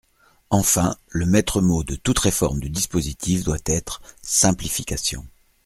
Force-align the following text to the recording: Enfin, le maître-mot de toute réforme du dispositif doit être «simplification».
Enfin, 0.49 0.95
le 1.09 1.27
maître-mot 1.27 1.83
de 1.83 1.93
toute 1.95 2.17
réforme 2.17 2.59
du 2.59 2.71
dispositif 2.71 3.43
doit 3.43 3.59
être 3.65 4.01
«simplification». 4.23 5.27